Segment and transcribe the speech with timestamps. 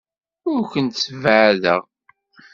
[0.51, 1.81] Ur kent-ssebɛadeɣ.